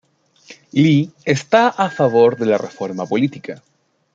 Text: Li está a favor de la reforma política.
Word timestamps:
Li 0.77 0.93
está 1.35 1.61
a 1.67 1.87
favor 1.99 2.35
de 2.41 2.47
la 2.51 2.57
reforma 2.65 3.05
política. 3.13 3.61